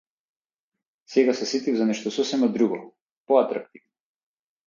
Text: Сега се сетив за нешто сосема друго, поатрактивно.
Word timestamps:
Сега 1.15 1.33
се 1.41 1.47
сетив 1.49 1.77
за 1.81 1.85
нешто 1.91 2.13
сосема 2.15 2.51
друго, 2.57 2.81
поатрактивно. 3.33 3.89